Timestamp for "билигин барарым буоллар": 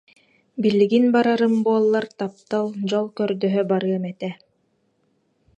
0.65-2.05